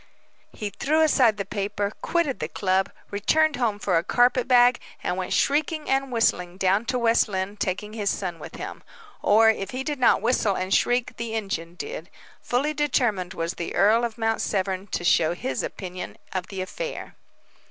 He 0.51 0.71
threw 0.71 1.01
aside 1.01 1.37
the 1.37 1.45
paper, 1.45 1.91
quitted 2.01 2.39
the 2.39 2.47
club, 2.47 2.91
returned 3.11 3.57
home 3.57 3.77
for 3.77 3.99
a 3.99 4.03
carpet 4.03 4.47
bag, 4.47 4.79
and 5.03 5.15
went 5.15 5.31
shrieking 5.31 5.87
and 5.87 6.11
whistling 6.11 6.57
down 6.57 6.85
to 6.85 6.97
West 6.97 7.27
Lynne, 7.27 7.55
taking 7.55 7.93
his 7.93 8.09
son 8.09 8.39
with 8.39 8.55
him. 8.55 8.81
Or, 9.21 9.51
if 9.51 9.69
he 9.69 9.83
did 9.83 9.99
not 9.99 10.19
whistle 10.23 10.55
and 10.55 10.73
shriek 10.73 11.17
the 11.17 11.35
engine 11.35 11.75
did. 11.75 12.09
Fully 12.41 12.73
determined 12.73 13.35
was 13.35 13.53
the 13.53 13.75
earl 13.75 14.03
of 14.03 14.17
Mount 14.17 14.41
Severn 14.41 14.87
to 14.87 15.03
show 15.03 15.35
his 15.35 15.61
opinion 15.61 16.17
of 16.33 16.47
the 16.47 16.61
affair. 16.63 17.15